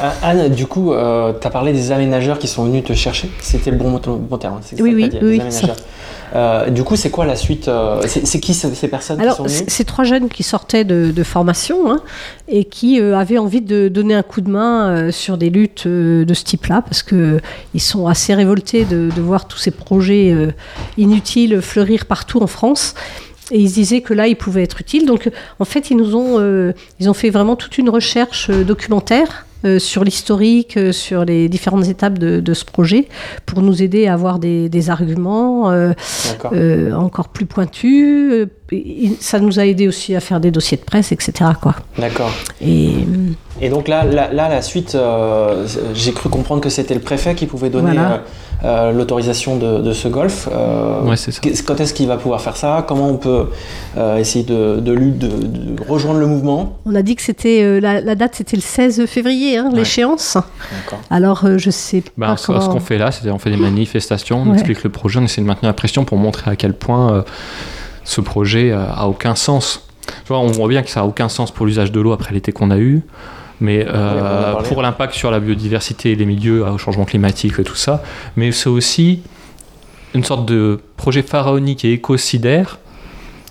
Euh, 0.00 0.10
Anne, 0.22 0.48
du 0.50 0.66
coup, 0.66 0.92
tu 0.92 1.46
as 1.46 1.50
parlé 1.50 1.72
des 1.72 1.90
aménageurs 1.92 2.38
qui 2.38 2.46
sont 2.48 2.64
venus 2.64 2.84
te 2.84 2.92
chercher. 2.92 3.30
C'était 3.40 3.70
le 3.70 3.76
bon, 3.76 3.90
mot- 3.90 3.98
bon 3.98 4.38
terme. 4.38 4.58
c'est 4.62 4.80
Oui, 4.80 4.92
oui, 4.94 5.08
dit, 5.08 5.18
oui, 5.20 5.38
des 5.38 5.40
aménageurs. 5.40 5.76
Euh, 6.34 6.68
du 6.68 6.84
coup, 6.84 6.94
c'est 6.94 7.08
quoi 7.10 7.24
la 7.24 7.36
suite 7.36 7.68
euh, 7.68 8.02
C'est 8.06 8.38
qui 8.38 8.52
ces 8.52 8.74
ces 8.74 8.88
personnes 8.88 9.18
Alors, 9.18 9.36
qui 9.36 9.42
sont 9.42 9.48
c- 9.48 9.58
venues 9.60 9.70
ces 9.70 9.84
trois 9.86 10.04
jeunes 10.04 10.28
qui 10.28 10.42
sortaient 10.42 10.84
de, 10.84 11.10
de 11.10 11.22
formation 11.22 11.90
hein, 11.90 12.00
et 12.48 12.64
qui 12.66 13.00
euh, 13.00 13.16
avaient 13.16 13.38
envie 13.38 13.62
de 13.62 13.88
donner 13.88 14.14
un 14.14 14.22
coup 14.22 14.42
de 14.42 14.50
main 14.50 14.90
euh, 14.90 15.10
sur 15.10 15.38
des 15.38 15.48
luttes 15.48 15.84
euh, 15.86 16.26
de 16.26 16.34
ce 16.34 16.44
type-là, 16.44 16.82
parce 16.82 17.02
que 17.02 17.40
ils 17.72 17.80
sont 17.80 18.06
assez 18.08 18.34
révoltés 18.34 18.84
de, 18.84 19.08
de 19.16 19.20
voir 19.22 19.48
tous 19.48 19.56
ces 19.58 19.70
projets 19.70 20.30
euh, 20.32 20.50
inutiles 20.98 21.62
fleurir 21.62 22.04
partout 22.04 22.40
en 22.42 22.46
France. 22.46 22.94
Et 23.50 23.60
ils 23.60 23.70
se 23.70 23.74
disaient 23.74 24.02
que 24.02 24.12
là, 24.12 24.26
ils 24.28 24.36
pouvaient 24.36 24.62
être 24.64 24.82
utiles. 24.82 25.06
Donc, 25.06 25.30
en 25.58 25.64
fait, 25.64 25.90
ils 25.90 25.96
nous 25.96 26.14
ont, 26.14 26.38
euh, 26.38 26.72
ils 27.00 27.08
ont 27.08 27.14
fait 27.14 27.30
vraiment 27.30 27.56
toute 27.56 27.78
une 27.78 27.88
recherche 27.88 28.50
euh, 28.50 28.62
documentaire 28.64 29.46
euh, 29.64 29.78
sur 29.78 30.04
l'historique, 30.04 30.76
euh, 30.76 30.92
sur 30.92 31.24
les 31.24 31.48
différentes 31.48 31.88
étapes 31.88 32.18
de, 32.18 32.40
de 32.40 32.54
ce 32.54 32.64
projet, 32.64 33.08
pour 33.44 33.60
nous 33.60 33.82
aider 33.82 34.06
à 34.06 34.14
avoir 34.14 34.38
des, 34.38 34.68
des 34.68 34.90
arguments. 34.90 35.70
euh, 36.52 36.92
encore 36.92 37.28
plus 37.28 37.46
pointu. 37.46 38.46
et 38.70 39.10
ça 39.20 39.40
nous 39.40 39.58
a 39.58 39.66
aidé 39.66 39.88
aussi 39.88 40.14
à 40.14 40.20
faire 40.20 40.40
des 40.40 40.50
dossiers 40.50 40.76
de 40.76 40.84
presse, 40.84 41.10
etc. 41.12 41.32
D'accord. 41.98 42.30
Et 42.60 42.90
Et 43.60 43.68
donc 43.68 43.88
là, 43.88 44.04
là, 44.04 44.32
là, 44.32 44.48
la 44.48 44.62
suite, 44.62 44.96
j'ai 45.94 46.12
cru 46.12 46.28
comprendre 46.28 46.60
que 46.60 46.70
c'était 46.70 46.94
le 46.94 47.00
préfet 47.00 47.34
qui 47.34 47.46
pouvait 47.46 47.70
donner 47.70 47.92
Voilà. 47.92 48.22
Euh, 48.64 48.92
l'autorisation 48.92 49.56
de, 49.56 49.78
de 49.80 49.92
ce 49.92 50.08
golf. 50.08 50.48
Euh, 50.52 51.02
Ouais, 51.02 51.16
ça. 51.16 51.30
Quand 51.66 51.78
est-ce 51.80 51.94
qu'il 51.94 52.08
va 52.08 52.16
pouvoir 52.16 52.40
faire 52.40 52.56
ça? 52.56 52.84
Comment 52.86 53.08
on 53.08 53.16
peut 53.16 53.46
euh, 53.96 54.16
essayer 54.16 54.44
de, 54.44 54.80
de, 54.80 54.92
lui- 54.92 55.12
de- 55.12 55.28
de 55.28 55.82
rejoindre 55.88 56.18
le 56.18 56.26
mouvement? 56.26 56.78
On 56.84 56.94
a 56.94 57.02
dit 57.02 57.14
que 57.14 57.22
c'était 57.22 57.62
euh, 57.62 57.80
la, 57.80 58.00
la 58.00 58.14
date, 58.14 58.34
c'était 58.34 58.56
le 58.56 58.62
16 58.62 59.06
février, 59.06 59.56
hein, 59.58 59.68
Ouais. 59.70 59.78
l'échéance. 59.78 60.36
Alors 61.10 61.44
euh, 61.44 61.56
je 61.58 61.70
sais 61.70 62.00
pas 62.00 62.10
Ben, 62.18 62.36
ce 62.36 62.46
comment. 62.46 62.60
ce 62.60 62.68
qu'on 62.68 62.80
fait 62.80 62.98
là, 62.98 63.12
c'est 63.12 63.30
on 63.30 63.38
fait 63.38 63.50
des 63.50 63.56
manifestations, 63.56 64.42
on 64.42 64.46
Ouais. 64.48 64.54
explique 64.54 64.82
le 64.82 64.90
projet, 64.90 65.20
on 65.20 65.24
essaie 65.24 65.40
de 65.40 65.46
maintenir 65.46 65.68
la 65.70 65.74
pression 65.74 66.04
pour 66.04 66.18
montrer 66.18 66.50
à 66.50 66.56
quel 66.56 66.74
point 66.74 67.12
euh, 67.12 67.22
ce 68.04 68.20
projet 68.20 68.72
euh, 68.72 68.84
a 68.92 69.06
aucun 69.08 69.34
sens. 69.34 69.84
Tu 70.06 70.12
vois, 70.28 70.38
on 70.40 70.46
voit 70.48 70.68
bien 70.68 70.82
que 70.82 70.90
ça 70.90 71.00
a 71.00 71.04
aucun 71.04 71.28
sens 71.28 71.50
pour 71.50 71.66
l'usage 71.66 71.92
de 71.92 72.00
l'eau 72.00 72.12
après 72.12 72.32
l'été 72.34 72.50
qu'on 72.50 72.70
a 72.70 72.78
eu, 72.78 73.02
mais 73.60 73.84
euh, 73.88 74.54
pour 74.62 74.82
l'impact 74.82 75.14
sur 75.14 75.30
la 75.30 75.40
biodiversité 75.40 76.12
et 76.12 76.14
les 76.14 76.26
milieux, 76.26 76.64
euh, 76.64 76.72
au 76.72 76.78
changement 76.78 77.04
climatique 77.04 77.54
et 77.58 77.64
tout 77.64 77.74
ça. 77.74 78.02
Mais 78.36 78.52
c'est 78.52 78.68
aussi 78.68 79.22
une 80.14 80.24
sorte 80.24 80.46
de 80.46 80.80
projet 80.96 81.22
pharaonique 81.22 81.84
et 81.84 81.92
écocidaire 81.92 82.78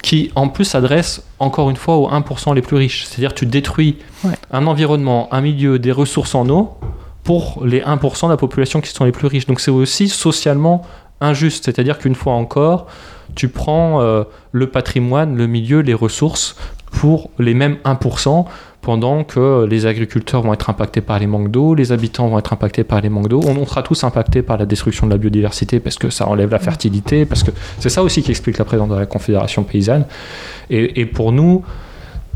qui 0.01 0.31
en 0.35 0.47
plus 0.47 0.65
s'adresse 0.65 1.23
encore 1.39 1.69
une 1.69 1.75
fois 1.75 1.97
aux 1.97 2.09
1% 2.09 2.55
les 2.55 2.61
plus 2.61 2.77
riches. 2.77 3.05
C'est-à-dire 3.05 3.33
tu 3.33 3.45
détruis 3.45 3.97
Ouais. 4.23 4.31
un 4.51 4.65
environnement, 4.67 5.27
un 5.31 5.41
milieu, 5.41 5.79
des 5.79 5.91
ressources 5.91 6.35
en 6.35 6.47
eau 6.49 6.77
pour 7.23 7.63
les 7.65 7.81
1% 7.81 8.27
de 8.27 8.31
la 8.31 8.37
population 8.37 8.79
qui 8.79 8.89
sont 8.89 9.03
les 9.05 9.11
plus 9.11 9.27
riches. 9.27 9.47
Donc 9.47 9.59
c'est 9.59 9.71
aussi 9.71 10.07
socialement 10.07 10.83
injuste. 11.19 11.65
C'est-à-dire 11.65 11.97
qu'une 11.97 12.15
fois 12.15 12.33
encore, 12.33 12.87
tu 13.35 13.49
prends 13.49 14.01
euh, 14.01 14.23
le 14.51 14.67
patrimoine, 14.67 15.35
le 15.35 15.47
milieu, 15.47 15.81
les 15.81 15.93
ressources 15.93 16.55
pour 16.91 17.29
les 17.37 17.53
mêmes 17.53 17.77
1%, 17.85 18.45
pendant 18.81 19.23
que 19.23 19.65
les 19.65 19.85
agriculteurs 19.85 20.41
vont 20.41 20.53
être 20.53 20.69
impactés 20.69 21.01
par 21.01 21.19
les 21.19 21.27
manques 21.27 21.51
d'eau, 21.51 21.75
les 21.75 21.91
habitants 21.91 22.27
vont 22.27 22.39
être 22.39 22.53
impactés 22.53 22.85
par 22.85 23.01
les 23.01 23.09
manques 23.09 23.27
d'eau, 23.27 23.41
on 23.45 23.65
sera 23.65 23.83
tous 23.83 24.03
impactés 24.03 24.41
par 24.41 24.57
la 24.57 24.65
destruction 24.65 25.07
de 25.07 25.11
la 25.11 25.17
biodiversité 25.17 25.79
parce 25.79 25.97
que 25.97 26.09
ça 26.09 26.27
enlève 26.27 26.51
la 26.51 26.59
fertilité, 26.59 27.25
parce 27.25 27.43
que 27.43 27.51
c'est 27.79 27.89
ça 27.89 28.01
aussi 28.01 28.23
qui 28.23 28.31
explique 28.31 28.57
la 28.57 28.65
présence 28.65 28.89
de 28.89 28.95
la 28.95 29.05
Confédération 29.05 29.63
paysanne. 29.63 30.05
Et, 30.69 31.01
et 31.01 31.05
pour 31.05 31.33
nous, 31.33 31.63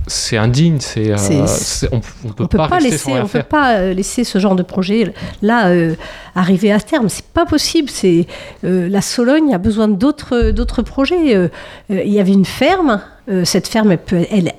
c'est 0.07 0.37
indigne, 0.37 0.79
c'est, 0.79 1.11
euh, 1.11 1.45
on, 1.91 2.01
on 2.25 2.33
peut 2.33 2.47
pas, 2.47 2.79
laisser, 2.79 3.11
on 3.11 3.27
peut 3.27 3.43
pas 3.43 3.75
euh, 3.77 3.93
laisser 3.93 4.23
ce 4.23 4.39
genre 4.39 4.55
de 4.55 4.63
projet 4.63 5.13
là 5.41 5.67
euh, 5.67 5.95
arriver 6.35 6.71
à 6.71 6.79
terme. 6.79 7.07
C'est 7.07 7.25
pas 7.25 7.45
possible. 7.45 7.89
C'est 7.89 8.25
euh, 8.63 8.89
la 8.89 9.01
Sologne 9.01 9.53
a 9.53 9.57
besoin 9.57 9.87
d'autres 9.87 10.51
d'autres 10.51 10.81
projets. 10.81 11.49
Il 11.89 12.11
y 12.11 12.19
avait 12.19 12.33
une 12.33 12.45
ferme. 12.45 13.01
Euh, 13.29 13.45
cette 13.45 13.67
ferme, 13.67 13.97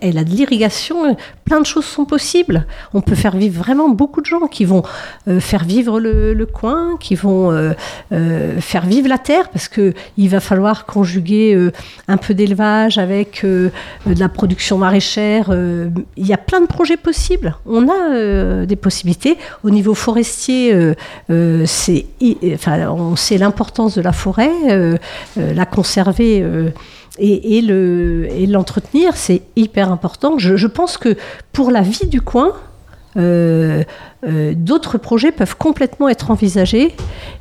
elle, 0.01 0.19
a 0.19 0.25
de 0.25 0.31
l'irrigation. 0.31 1.17
Plein 1.45 1.61
de 1.61 1.67
choses 1.67 1.85
sont 1.85 2.05
possibles. 2.05 2.67
On 2.95 3.01
peut 3.01 3.15
faire 3.15 3.37
vivre 3.37 3.63
vraiment 3.63 3.89
beaucoup 3.89 4.21
de 4.21 4.27
gens 4.27 4.47
qui 4.47 4.65
vont 4.65 4.83
euh, 5.29 5.41
faire 5.41 5.65
vivre 5.65 6.01
le, 6.01 6.47
coin, 6.47 6.97
qui 6.99 7.15
vont 7.15 7.51
euh, 7.51 7.73
euh, 8.13 8.61
faire 8.61 8.87
vivre 8.87 9.09
la 9.09 9.19
terre, 9.19 9.49
parce 9.51 9.69
que 9.69 9.95
il 10.17 10.29
va 10.29 10.41
falloir 10.41 10.87
conjuguer 10.87 11.55
euh, 11.55 11.73
un 12.09 12.17
peu 12.17 12.35
d'élevage 12.35 12.99
avec 12.99 13.45
euh, 13.45 13.71
de 14.07 14.19
la 14.19 14.29
production 14.29 14.79
maraîchère. 14.79 15.51
euh, 15.51 15.89
il 16.17 16.27
y 16.27 16.33
a 16.33 16.39
plein 16.39 16.61
de 16.61 16.67
projets 16.67 16.97
possibles. 16.97 17.57
On 17.67 17.89
a 17.89 18.13
euh, 18.13 18.67
des 18.67 18.77
possibilités. 18.77 19.37
Au 19.65 19.71
niveau 19.71 19.95
forestier, 19.95 20.73
euh, 20.73 20.95
euh, 21.31 21.67
on 22.89 23.17
sait 23.17 23.39
l'importance 23.39 23.95
de 23.97 24.03
la 24.03 24.13
forêt, 24.13 24.53
euh, 24.71 24.97
euh, 25.39 25.55
la 25.55 25.67
conserver. 25.67 26.45
Et, 27.19 27.59
et 27.59 27.63
le, 27.63 28.27
et 28.31 28.47
l'entretenir, 28.47 29.17
c'est 29.17 29.43
hyper 29.57 29.93
important. 29.93 30.39
Je, 30.39 30.67
pense 30.67 30.97
que 30.97 31.17
pour 31.53 31.71
la 31.71 31.83
vie 31.83 32.07
du 32.07 32.21
coin, 32.21 32.53
euh, 33.19 33.85
euh, 34.25 34.55
d'autres 34.57 34.97
projets 34.97 35.33
peuvent 35.33 35.57
complètement 35.57 36.09
être 36.09 36.31
envisagés 36.31 36.95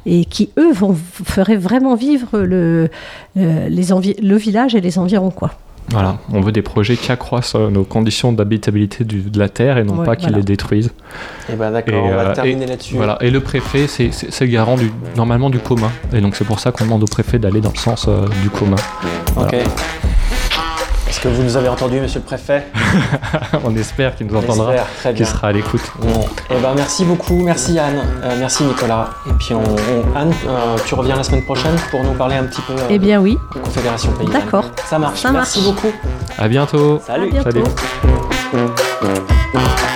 et 0.05 0.25
qui, 0.25 0.49
eux, 0.57 0.73
vont, 0.73 0.93
feraient 0.93 1.55
vraiment 1.55 1.95
vivre 1.95 2.39
le, 2.39 2.89
euh, 3.37 3.69
le 3.69 4.35
village 4.35 4.75
et 4.75 4.81
les 4.81 4.99
environs. 4.99 5.31
Quoi. 5.31 5.51
Voilà, 5.91 6.17
on 6.31 6.39
veut 6.39 6.51
des 6.53 6.61
projets 6.61 6.95
qui 6.95 7.11
accroissent 7.11 7.55
euh, 7.55 7.69
nos 7.69 7.83
conditions 7.83 8.31
d'habitabilité 8.31 9.03
de 9.03 9.39
la 9.39 9.49
terre 9.49 9.77
et 9.77 9.83
non 9.83 9.97
Ouais, 9.97 10.05
pas 10.05 10.15
qui 10.15 10.23
voilà. 10.23 10.37
les 10.37 10.43
détruisent. 10.43 10.91
Et 11.51 11.55
ben 11.55 11.71
d'accord, 11.71 12.05
on 12.05 12.09
va 12.11 12.29
euh, 12.29 12.33
terminer 12.33 12.65
là-dessus. 12.65 12.95
Voilà. 12.95 13.17
Et 13.21 13.29
le 13.29 13.41
préfet, 13.41 13.87
c'est 13.87 14.09
le 14.41 14.47
garant 14.47 14.77
du, 14.77 14.91
normalement 15.17 15.49
du 15.49 15.59
commun. 15.59 15.91
Et 16.13 16.21
donc 16.21 16.35
c'est 16.35 16.45
pour 16.45 16.59
ça 16.59 16.71
qu'on 16.71 16.85
demande 16.85 17.03
au 17.03 17.07
préfet 17.07 17.39
d'aller 17.39 17.59
dans 17.59 17.71
le 17.73 17.77
sens 17.77 18.05
euh, 18.07 18.25
du 18.41 18.49
commun. 18.49 18.77
Ok. 19.35 19.55
Que 21.21 21.27
vous 21.27 21.43
nous 21.43 21.55
avez 21.55 21.67
entendu, 21.69 21.99
monsieur 21.99 22.19
le 22.19 22.25
préfet 22.25 22.65
on 23.63 23.75
espère 23.75 24.15
qu'il 24.15 24.25
nous 24.25 24.35
entendra, 24.35 24.73
qu'il 25.15 25.25
sera 25.25 25.49
à 25.49 25.51
l'écoute. 25.51 25.81
Bon, 25.99 26.25
eh 26.49 26.55
ben 26.59 26.73
merci 26.75 27.05
beaucoup, 27.05 27.43
merci 27.43 27.77
Anne, 27.77 28.01
Euh, 28.23 28.35
merci 28.39 28.63
Nicolas. 28.63 29.09
Et 29.29 29.33
puis 29.33 29.53
on, 29.53 29.59
on- 29.61 30.17
Anne, 30.17 30.33
euh, 30.47 30.77
tu 30.83 30.95
reviens 30.95 31.15
la 31.15 31.21
semaine 31.23 31.43
prochaine 31.43 31.75
pour 31.91 32.03
nous 32.03 32.13
parler 32.13 32.37
un 32.37 32.45
petit 32.45 32.61
peu 32.61 32.73
euh, 32.73 32.87
Eh 32.89 32.97
bien 32.97 33.21
oui, 33.21 33.37
de 33.53 33.59
Confédération 33.59 34.11
Paysanne. 34.13 34.33
D'accord. 34.33 34.65
Ça 34.89 34.97
marche. 34.97 35.19
Ça 35.19 35.31
merci 35.31 35.61
marche. 35.61 35.75
beaucoup. 35.75 35.93
À 36.39 36.47
bientôt. 36.47 36.99
Salut. 37.05 37.29
à 37.37 37.51
bientôt. 37.51 37.69
Salut. 38.51 39.90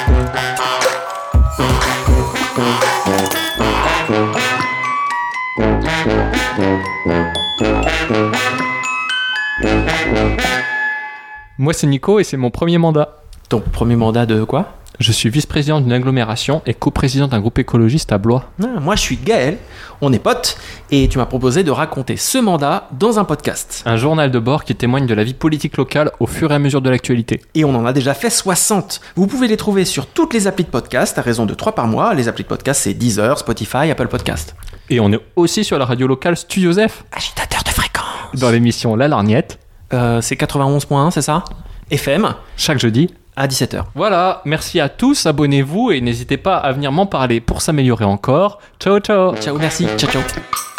Moi 11.65 11.73
c'est 11.73 11.87
Nico 11.87 12.19
et 12.19 12.23
c'est 12.23 12.37
mon 12.37 12.51
premier 12.51 12.77
mandat. 12.77 13.17
Ton 13.49 13.59
premier 13.59 13.95
mandat 13.95 14.27
de 14.27 14.43
quoi? 14.43 14.73
Je 14.99 15.11
suis 15.11 15.29
vice-président 15.31 15.81
d'une 15.81 15.93
agglomération 15.93 16.61
et 16.67 16.75
coprésident 16.75 17.27
d'un 17.27 17.39
groupe 17.39 17.57
écologiste 17.57 18.11
à 18.11 18.19
Blois. 18.19 18.45
Ah, 18.63 18.79
Moi, 18.79 18.95
je 18.95 19.01
suis 19.01 19.17
Gaël, 19.17 19.57
on 19.99 20.13
est 20.13 20.19
potes, 20.19 20.59
et 20.91 21.07
tu 21.09 21.17
m'as 21.17 21.25
proposé 21.25 21.63
de 21.63 21.71
raconter 21.71 22.17
ce 22.17 22.37
mandat 22.37 22.87
dans 22.91 23.17
un 23.17 23.23
podcast. 23.23 23.81
Un 23.87 23.97
journal 23.97 24.29
de 24.29 24.37
bord 24.37 24.63
qui 24.63 24.75
témoigne 24.75 25.07
de 25.07 25.15
la 25.15 25.23
vie 25.23 25.33
politique 25.33 25.75
locale 25.77 26.11
au 26.19 26.27
fur 26.27 26.51
et 26.51 26.53
à 26.55 26.59
mesure 26.59 26.81
de 26.83 26.89
l'actualité. 26.91 27.41
Et 27.55 27.65
on 27.65 27.73
en 27.73 27.87
a 27.87 27.93
déjà 27.93 28.13
fait 28.13 28.29
60. 28.29 29.01
Vous 29.15 29.25
pouvez 29.25 29.47
les 29.47 29.57
trouver 29.57 29.85
sur 29.85 30.05
toutes 30.05 30.35
les 30.35 30.45
applis 30.45 30.65
de 30.65 30.69
podcast, 30.69 31.17
à 31.17 31.23
raison 31.23 31.47
de 31.47 31.55
3 31.55 31.73
par 31.73 31.87
mois. 31.87 32.13
Les 32.13 32.27
applis 32.27 32.43
de 32.43 32.49
podcast, 32.49 32.81
c'est 32.83 32.93
Deezer, 32.93 33.39
Spotify, 33.39 33.89
Apple 33.89 34.07
Podcast. 34.07 34.55
Et 34.91 34.99
on 34.99 35.11
est 35.11 35.19
aussi 35.35 35.63
sur 35.63 35.79
la 35.79 35.85
radio 35.85 36.05
locale 36.05 36.37
Studio 36.37 36.71
Zef, 36.73 37.05
Agitateur 37.11 37.63
de 37.63 37.69
fréquence. 37.69 38.05
dans 38.39 38.51
l'émission 38.51 38.95
La 38.95 39.07
Larniette, 39.07 39.57
Euh, 39.93 40.21
c'est 40.21 40.35
91.1, 40.35 41.11
c'est 41.11 41.21
ça? 41.21 41.43
FM, 41.91 42.33
chaque 42.57 42.79
jeudi. 42.79 43.13
à 43.35 43.47
17h. 43.47 43.83
Voilà, 43.95 44.41
merci 44.45 44.79
à 44.79 44.87
tous, 44.89 45.25
abonnez-vous 45.25 45.91
et 45.91 46.01
n'hésitez 46.01 46.37
pas 46.37 46.55
à 46.57 46.71
venir 46.71 46.91
m'en 46.91 47.05
parler 47.05 47.41
pour 47.41 47.61
s'améliorer 47.61 48.05
encore. 48.05 48.59
Ciao 48.79 48.99
ciao 48.99 49.35
Ciao, 49.35 49.57
merci, 49.57 49.85
ciao 49.97 50.09
ciao. 50.09 50.74